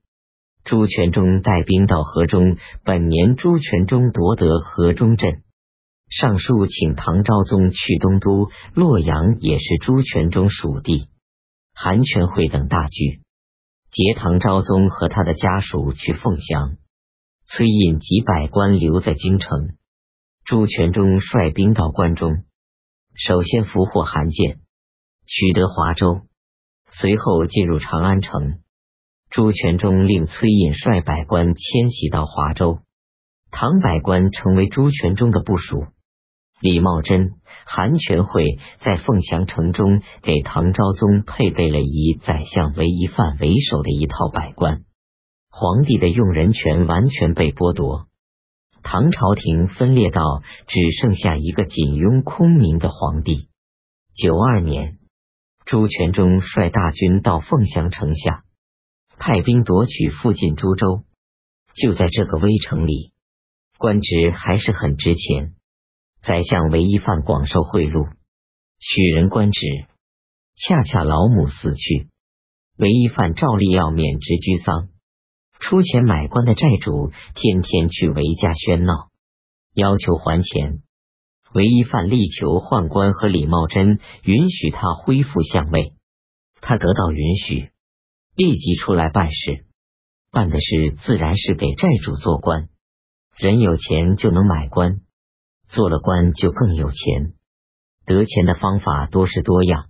[0.65, 2.57] 朱全忠带兵到河中。
[2.85, 5.43] 本年，朱全忠夺得河中镇。
[6.09, 11.09] 上书请唐昭宗去东都洛阳，也是朱全忠属地。
[11.75, 13.21] 韩全会等大举
[13.91, 16.77] 劫唐昭宗和他的家属去凤翔。
[17.49, 19.77] 崔胤及百官留在京城。
[20.45, 22.45] 朱全忠率兵到关中。
[23.15, 24.61] 首先俘获韩建，
[25.27, 26.23] 取得华州，
[26.91, 28.61] 随后进入长安城。
[29.29, 32.79] 朱全忠令崔胤率百官迁徙到华州，
[33.51, 35.87] 唐百官成为朱全忠的部属。
[36.59, 37.33] 李茂贞、
[37.67, 44.85] 韩全会在凤翔城中给唐昭宗配备了以宰相韦一范为首的一套百官，
[45.51, 48.07] 皇帝的用人权完全被剥夺。
[48.83, 50.23] 唐朝廷分裂到
[50.67, 53.49] 只剩下一个仅拥空名的皇帝。
[54.15, 54.99] 九二年，
[55.67, 58.45] 朱全忠率大军到凤翔城下，
[59.19, 61.03] 派兵夺取附近株洲。
[61.75, 63.13] 就在这个微城里，
[63.77, 65.53] 官职还是很值钱。
[66.27, 68.11] 宰相韦一范广受贿赂，
[68.81, 69.61] 许人官职。
[70.57, 72.09] 恰恰老母死去，
[72.77, 74.89] 韦一范照例要免职居丧。
[75.61, 79.11] 出钱买官的债主天天去韦家喧闹，
[79.73, 80.83] 要求还钱。
[81.55, 85.93] 韦一范力求宦官和李茂贞允许他恢复相位，
[86.61, 87.71] 他得到允许，
[88.35, 89.65] 立即出来办事。
[90.33, 92.69] 办的事自然是给债主做官。
[93.37, 95.03] 人有钱就能买官，
[95.69, 97.35] 做了官就更有钱。
[98.05, 99.87] 得钱的方法多是多样，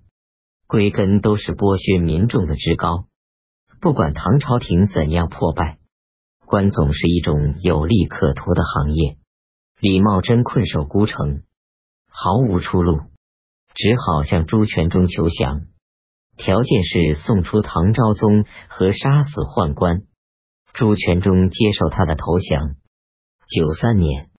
[0.66, 3.07] 归根都是剥削民众的职高。
[3.81, 5.79] 不管唐朝廷怎样破败，
[6.47, 9.18] 官总是一种有利可图的行业。
[9.79, 11.43] 李茂贞困守孤城，
[12.09, 13.01] 毫无出路，
[13.74, 15.66] 只好向朱全忠求降，
[16.39, 20.05] 条件是送出唐昭宗和杀死宦官。
[20.72, 22.77] 朱全忠接受他的投降。
[23.49, 24.31] 九三年，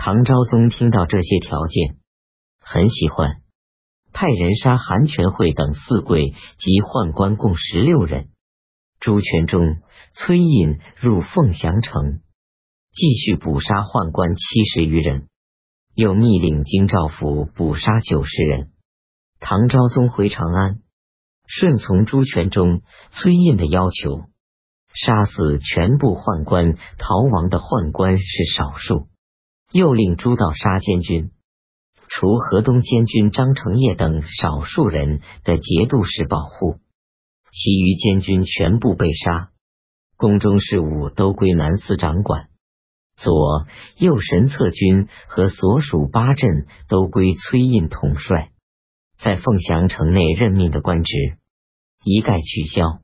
[0.00, 1.96] 唐昭宗听到这些条件，
[2.60, 3.42] 很喜欢，
[4.12, 8.28] 派人杀韩全会等四贵及宦官共十六人。
[9.00, 9.60] 朱全忠、
[10.12, 12.20] 崔胤入凤翔城，
[12.92, 15.26] 继续捕杀宦官七十余人，
[15.94, 18.70] 又密令京兆府捕杀九十人。
[19.40, 20.78] 唐昭宗回长安，
[21.48, 24.26] 顺从朱全忠、崔胤的要求，
[24.94, 29.08] 杀死全部宦官，逃亡的宦官是少数。
[29.72, 31.30] 又令朱道杀监军，
[32.08, 36.78] 除河东监军张承业等少数人的节度使保护。
[37.50, 39.50] 其余监军全部被杀，
[40.16, 42.48] 宫中事务都归南司掌管，
[43.16, 43.66] 左
[43.98, 48.50] 右神策军和所属八镇都归崔胤统帅。
[49.18, 51.12] 在凤翔城内任命的官职
[52.04, 53.00] 一概取消，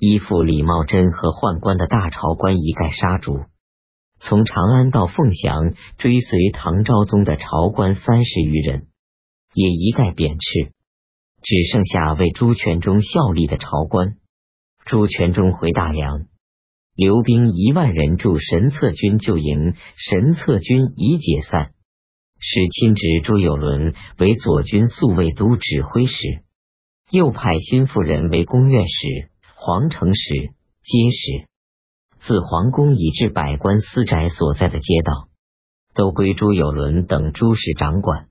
[0.00, 3.44] 依附李茂贞和宦官的大朝官一概杀逐。
[4.24, 8.86] 从长安到凤翔追随唐昭宗的朝官三十余人
[9.52, 10.72] 也一概贬斥。
[11.42, 14.14] 只剩下为朱全忠效力的朝官。
[14.84, 16.26] 朱全忠回大梁，
[16.94, 21.72] 留兵一万人驻神策军旧营，神策军已解散，
[22.38, 26.44] 使亲侄朱友伦为左军宿卫都指挥使，
[27.10, 31.48] 又派新妇人为宫院使、皇城使、街使。
[32.24, 35.28] 自皇宫以至百官私宅所在的街道，
[35.92, 38.28] 都归朱有伦等诸使掌管。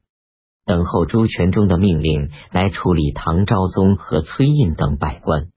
[0.63, 5.49] 等候朱全忠的命令来处理唐昭宗和崔胤等百官。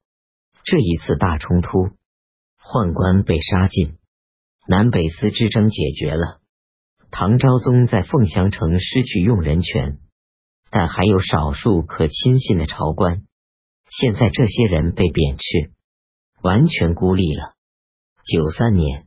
[0.64, 1.91] 这一次大冲突，
[2.61, 3.99] 宦官被杀尽，
[4.66, 6.41] 南北司之争解决了。
[7.12, 9.99] 唐昭宗在凤翔城失去用人权，
[10.70, 13.22] 但还有少数可亲信的朝官。
[13.89, 15.70] 现在这些人被贬斥，
[16.43, 17.55] 完全孤立了。
[18.25, 19.07] 九三年，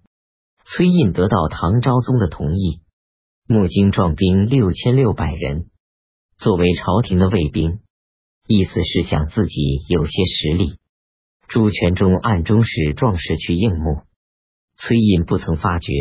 [0.63, 2.81] 崔胤得到唐昭宗的同意，
[3.47, 5.71] 募精壮兵六千六百人。
[6.37, 7.79] 作为朝廷的卫兵，
[8.45, 9.59] 意思是想自己
[9.89, 10.77] 有些实力。
[11.47, 14.03] 朱全忠暗中使壮士去应募，
[14.75, 15.91] 崔胤不曾发觉，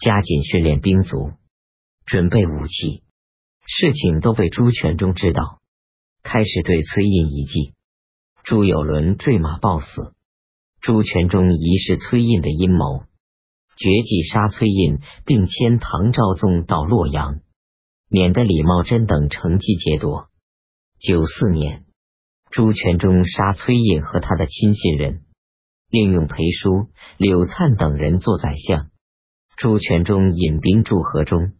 [0.00, 1.32] 加紧训练兵卒，
[2.06, 3.02] 准备武器。
[3.66, 5.60] 事情都被朱全忠知道，
[6.22, 7.74] 开始对崔胤一计。
[8.44, 10.14] 朱有伦坠马暴死，
[10.80, 13.04] 朱全忠疑是崔胤的阴谋，
[13.76, 17.40] 决计杀崔胤，并迁唐昭宗到洛阳。
[18.08, 20.28] 免得李茂贞等乘机劫夺。
[20.98, 21.84] 九四年，
[22.50, 25.20] 朱全忠杀崔胤和他的亲信人，
[25.90, 28.88] 另用裴叔、柳灿等人做宰相。
[29.56, 31.52] 朱全忠引兵驻河中，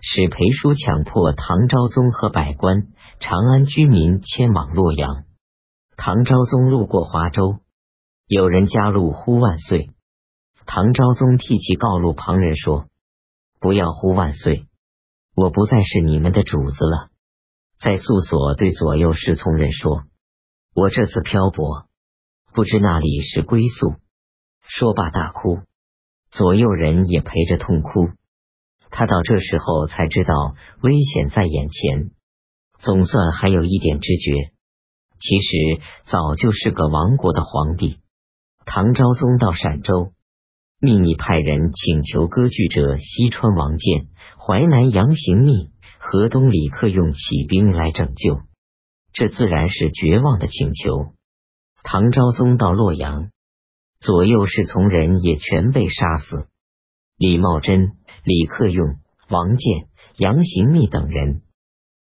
[0.00, 2.88] 使裴叔强迫唐昭宗和百官、
[3.18, 5.24] 长安居民迁往洛阳。
[5.96, 7.58] 唐昭宗路过华州，
[8.32, 9.90] 有人加路呼万岁，
[10.64, 12.86] 唐昭宗替其告诉旁人说
[13.58, 14.68] ：“不要呼万岁。”
[15.34, 17.08] 我不再是你们的主子了，
[17.80, 20.04] 在宿所对左右侍从人说
[20.76, 21.88] ：“我这次漂泊，
[22.52, 23.96] 不知那里是归宿。”
[24.62, 25.62] 说罢大哭，
[26.30, 28.10] 左右人也陪着痛哭。
[28.90, 32.12] 他到这时候才知道危险在眼前，
[32.78, 34.52] 总算还有一点知觉。
[35.18, 37.98] 其实早就是个亡国的皇帝。
[38.64, 40.12] 唐昭宗到陕州。
[40.82, 44.06] 秘密派人请求割据者西川王建、
[44.38, 48.40] 淮南杨行密、河东李克用起兵来拯救，
[49.12, 51.12] 这自然是绝望的请求。
[51.82, 53.30] 唐昭宗到洛阳，
[53.98, 56.46] 左右侍从人也全被杀死。
[57.18, 57.92] 李茂贞、
[58.24, 58.96] 李克用、
[59.28, 61.42] 王建、杨行密等人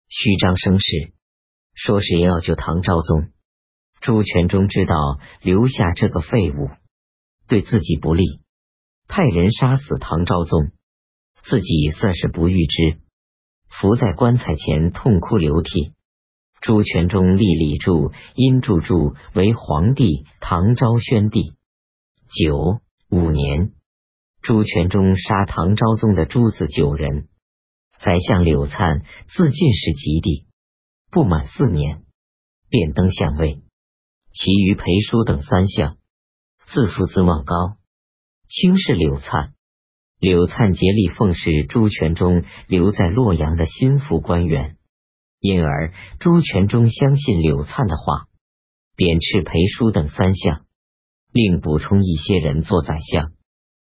[0.08, 1.12] 虚张声势，
[1.74, 3.28] 说是要救唐昭宗。
[4.02, 6.70] 朱全忠知道留下这个废物
[7.48, 8.42] 对自己不利。
[9.08, 10.72] 派人杀死唐昭宗，
[11.44, 13.00] 自己算是不遇之，
[13.68, 15.94] 伏在棺材前痛哭流涕。
[16.62, 21.54] 朱全忠立李柱、殷柱柱为皇帝，唐昭宣帝。
[22.28, 23.72] 九五年，
[24.42, 27.30] 朱全忠杀唐昭宗的诸子九人，
[28.00, 30.46] 宰相柳灿自进士及第，
[31.10, 32.04] 不满四年
[32.70, 33.64] 便登相位，
[34.32, 35.98] 其余裴叔等三相
[36.72, 37.78] 自负自望高。
[38.48, 39.54] 轻视柳灿，
[40.20, 44.78] 柳灿竭力奉侍朱全忠留在洛阳的心腹官员，
[45.40, 48.28] 因而朱全忠相信柳灿的话，
[48.96, 50.66] 贬斥裴叔等三相，
[51.32, 53.32] 另补充一些人做宰相。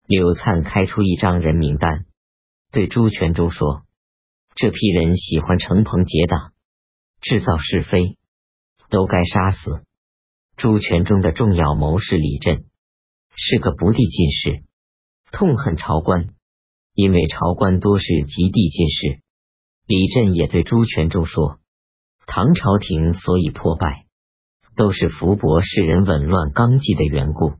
[0.08, 2.06] 柳灿开出一张人名单，
[2.72, 3.84] 对朱全忠说
[4.56, 6.54] ：“这批人喜欢乘朋结党，
[7.22, 8.18] 制造是非，
[8.90, 9.84] 都该杀死。”
[10.58, 12.66] 朱全忠的重要谋士李振。
[13.36, 14.64] 是个不第进士，
[15.32, 16.30] 痛恨朝官，
[16.96, 19.22] 因为朝官多是及第进士。
[19.86, 21.60] 李振也对朱全忠说
[22.26, 24.08] ：“唐朝廷所以破败，
[24.76, 27.54] 都是福伯世人紊乱纲纪的缘故。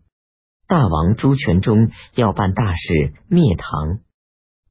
[0.68, 4.00] 大王朱全忠要办大事灭唐，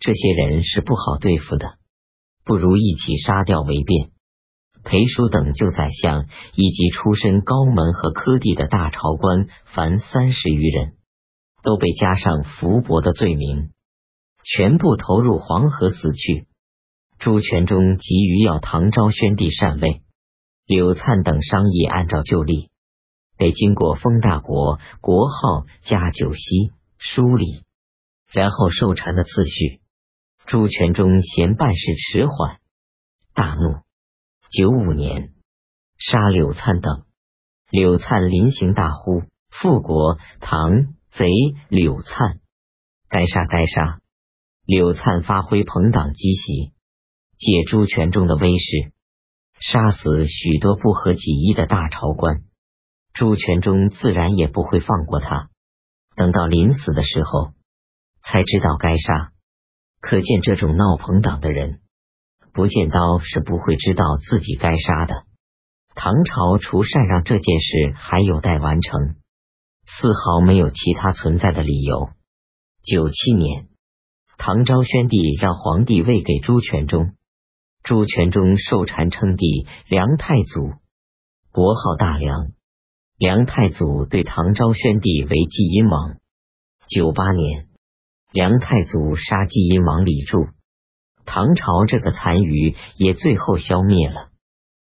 [0.01, 1.79] 这些人是不好对付的，
[2.45, 4.11] 不如一起杀掉为便。”
[4.89, 10.95] 裴叔等旧宰相以及出身高门和科第的大朝官，凡三十余人，
[11.65, 13.73] 都被加上伏伯的罪名，
[14.45, 16.47] 全部投入黄河死去。
[17.19, 20.03] 朱全忠急于要唐昭宣帝禅位，
[20.67, 22.69] 柳灿等商议按照旧例，
[23.39, 27.65] 得经过封大国国号加九锡书礼，
[28.31, 29.81] 然后受禅的次序。
[30.47, 32.61] 朱全忠嫌办事迟缓，
[33.35, 33.86] 大怒。
[34.49, 35.33] 九五年，
[35.99, 37.05] 杀柳灿等。
[37.71, 40.19] 柳灿临行大呼：“复国！
[40.41, 41.27] 唐贼
[41.69, 42.39] 柳灿，
[43.09, 44.01] 该杀该杀！”
[44.65, 46.73] 柳灿发挥朋党积习，
[47.37, 48.93] 借朱全忠的威势，
[49.59, 52.43] 杀死许多不合己意的大朝官。
[53.13, 55.51] 朱全忠自然也不会放过他。
[56.15, 57.53] 等到临死的时候，
[58.23, 59.33] 才知道该杀。
[60.01, 61.81] 可见这种闹朋党的人。
[62.57, 65.25] 不见刀是不会知道自己该杀的。
[65.95, 69.17] 唐朝除禅让这件事还有待完成，
[69.85, 72.09] 丝毫没有其他存在的理由。
[72.83, 73.69] 九七年，
[74.39, 77.13] 唐昭宣帝让皇帝位给朱全忠，
[77.83, 80.73] 朱全忠受禅称帝，梁太祖，
[81.53, 82.53] 国号大梁。
[83.19, 86.17] 梁太祖对唐昭宣帝为继阴王。
[86.89, 87.69] 九八年，
[88.33, 90.47] 梁太祖杀继阴王李柱。
[91.27, 94.29] 唐朝这个残余也最后消灭了。